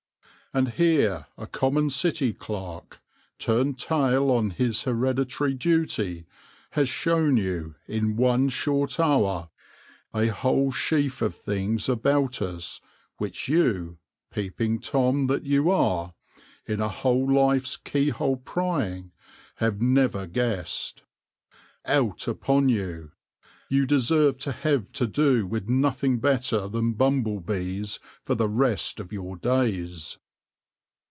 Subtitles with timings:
[0.53, 2.99] And here a common City clerk,
[3.39, 6.25] turned tail on his hereditary duty,
[6.71, 9.49] has shown you, in one short hour,
[10.13, 12.81] a whole sheaf of things about us
[13.15, 13.97] which you—
[14.33, 16.15] Peeping Tom that you are!—
[16.67, 19.13] in a whole life's keyhole prying
[19.55, 21.03] have never guessed.
[21.85, 23.13] Out upon you!
[23.69, 28.99] You deserve to have to do with nothing better than bumble bees for the rest
[28.99, 30.17] of your days